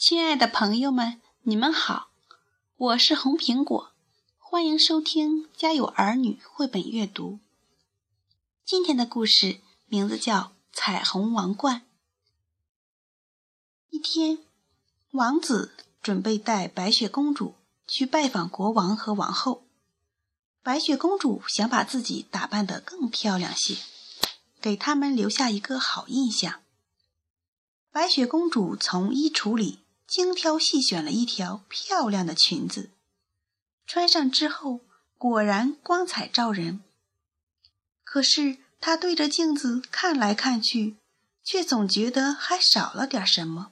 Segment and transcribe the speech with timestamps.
[0.00, 2.08] 亲爱的朋友们，你们好，
[2.74, 3.92] 我是红苹果，
[4.38, 7.38] 欢迎收听《家有儿女》绘本阅读。
[8.64, 10.38] 今天的故事名字叫
[10.72, 11.80] 《彩虹王冠》。
[13.90, 14.38] 一天，
[15.10, 17.56] 王子准备带白雪公主
[17.86, 19.64] 去拜访国王和王后。
[20.62, 23.76] 白雪公主想把自己打扮得更漂亮些，
[24.62, 26.62] 给他们留下一个好印象。
[27.92, 29.80] 白雪公主从衣橱里。
[30.10, 32.90] 精挑细选了一条漂亮的裙子，
[33.86, 34.80] 穿上之后
[35.16, 36.82] 果然光彩照人。
[38.02, 40.96] 可是她对着镜子看来看去，
[41.44, 43.70] 却总觉得还少了点什么。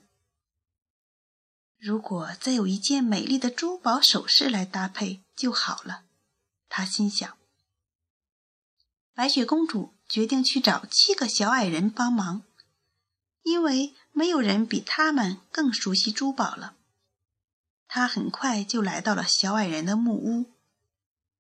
[1.77, 6.05] 如果再有一件美丽的珠宝首饰来搭配就好了，
[6.69, 7.37] 她心想。
[9.13, 12.45] 白雪公主决定去找七个小矮人帮忙，
[13.43, 13.95] 因为。
[14.11, 16.75] 没有人比他们更熟悉珠宝了。
[17.87, 20.47] 他很快就来到了小矮人的木屋。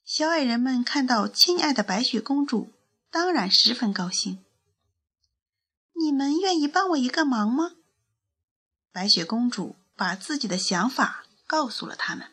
[0.04, 2.72] 小矮人们看到亲爱的白雪公主，
[3.10, 4.44] 当然十分高兴。
[5.92, 7.72] 你们愿意帮我一个忙吗？
[8.92, 12.30] 白雪公主把自己的想法告诉了他们。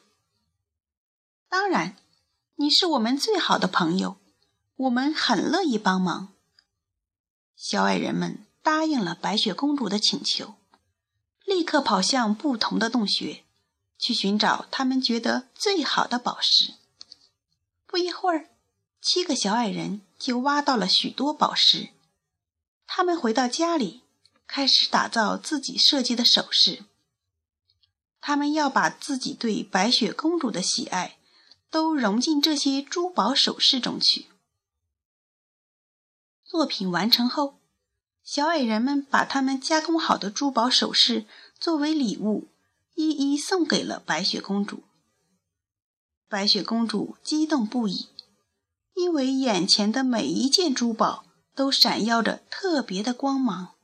[1.49, 1.97] 当然，
[2.58, 4.17] 你是我们最好的朋友，
[4.75, 6.36] 我们很乐意帮忙。
[7.55, 8.44] 小矮人们。
[8.66, 10.55] 答应了白雪公主的请求，
[11.44, 13.44] 立刻跑向不同的洞穴，
[13.99, 16.73] 去寻找他们觉得最好的宝石。
[17.86, 18.49] 不一会儿，
[18.99, 21.89] 七个小矮人就挖到了许多宝石。
[22.88, 24.02] 他们回到家里，
[24.47, 26.86] 开始打造自己设计的首饰。
[28.19, 31.19] 他们要把自己对白雪公主的喜爱，
[31.69, 34.25] 都融进这些珠宝首饰中去。
[36.43, 37.59] 作品完成后。
[38.25, 41.25] 小矮人们把他们加工好的珠宝首饰
[41.59, 42.47] 作为礼物，
[42.95, 44.81] 一一送给了白雪公主。
[46.27, 48.09] 白雪公主激动不已，
[48.95, 53.75] 因为眼前的每一件珠宝都闪耀着特别的光芒。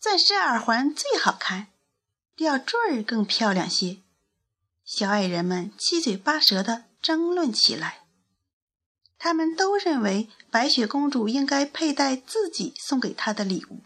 [0.00, 1.68] 钻石耳环最好看，
[2.34, 3.98] 吊坠儿更漂亮些。
[4.84, 7.99] 小矮人们七嘴八舌地争论起来。
[9.22, 13.82] 他们都认为白雪公主应该佩戴自己送给她的礼物。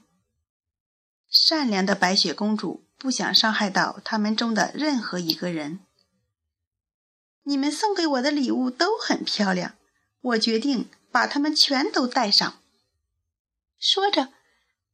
[1.28, 5.80] 善良的白雪公主不想伤害到他们中的任何一个人。
[7.42, 9.74] 你们送给我的礼物都很漂亮，
[10.20, 12.60] 我决定把它们全都戴上。
[13.76, 14.32] 说着，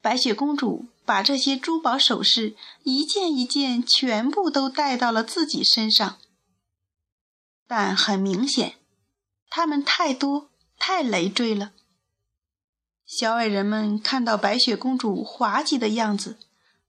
[0.01, 6.19] 白雪公主把这些珠宝首饰一件一件全部都戴到了自己身上。
[7.69, 8.80] 但很明显。
[9.51, 11.73] 他们太多，太累赘了。
[13.05, 16.39] 小矮人们看到白雪公主滑稽的样子，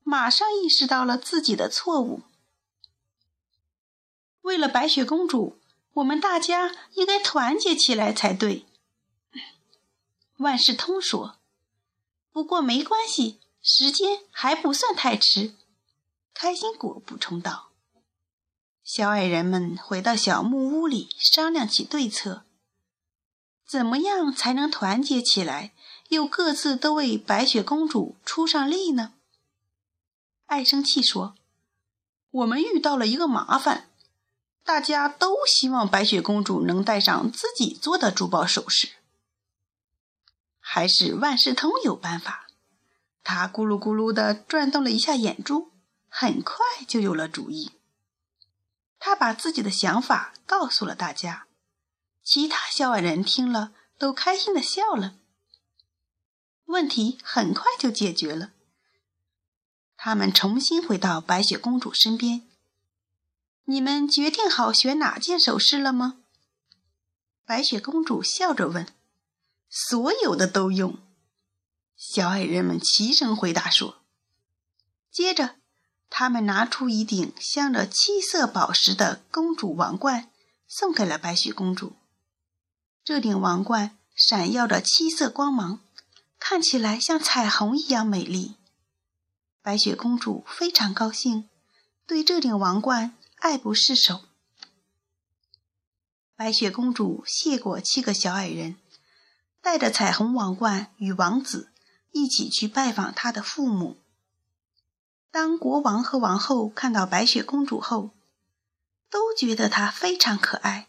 [0.04, 2.22] 马上意识到了自己的错误。
[4.42, 5.60] 为了白雪公主，
[5.94, 8.66] 我们大家应该团结起来才对。
[10.38, 11.38] 万事通说
[12.32, 15.56] ：“不过没关系，时间还不算太迟。”
[16.34, 17.72] 开心果补充道。
[18.84, 22.46] 小矮人们回到小木屋里，商量起对策。
[23.72, 25.72] 怎么样才能团结起来，
[26.10, 29.14] 又各自都为白雪公主出上力呢？
[30.46, 31.36] 爱生气说
[32.32, 33.88] ：“我们遇到了一个麻烦，
[34.66, 38.90] 大家都希望白雪公主能戴上自己做的珠宝首饰。
[40.60, 42.48] 还是万事通有办法。”
[43.24, 45.72] 他咕噜咕噜地转动了一下眼珠，
[46.10, 47.72] 很快就有了主意。
[49.00, 51.46] 他把自己的想法告诉了大家。
[52.24, 55.16] 其他小矮人听了，都开心的笑了。
[56.66, 58.52] 问题很快就解决了。
[59.98, 62.48] 他们重新回到白雪公主身边。
[63.66, 66.20] 你们决定好选哪件首饰了吗？
[67.46, 68.88] 白雪公主笑着问。
[69.70, 71.00] 所有的都用。
[71.96, 74.04] 小矮人们齐声回答说。
[75.12, 75.56] 接着，
[76.10, 80.32] 他们拿出一顶镶着七色宝石的公主王冠，
[80.68, 81.94] 送给了白雪公主。
[83.04, 85.80] 这顶王冠闪耀着七色光芒，
[86.38, 88.58] 看起来像彩虹一样美丽。
[89.64, 91.50] 白雪公主非常高兴，
[92.06, 94.22] 对这顶王冠爱不释手。
[96.36, 98.78] 白雪公主谢过七个小矮人，
[99.62, 101.72] 带着彩虹王冠与王子
[102.12, 103.98] 一起去拜访他的父母。
[105.32, 108.12] 当国王和王后看到白雪公主后，
[109.10, 110.88] 都觉得她非常可爱。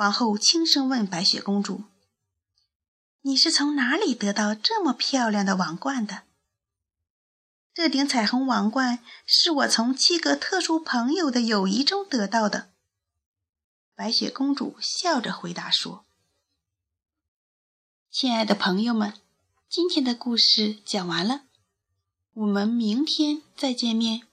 [0.00, 1.84] 王后轻声问白雪公主
[3.20, 6.22] ：“你是从哪里得到这么漂亮的王冠的？”
[7.74, 12.70] 这顶彩虹王冠是我从七个特殊朋友的友谊中得到的。”
[13.94, 16.06] 白雪公主笑着回答说
[18.10, 19.12] ：“亲爱的朋友们，
[19.68, 21.42] 今天的故事讲完了，
[22.32, 24.26] 我们明天再见面。”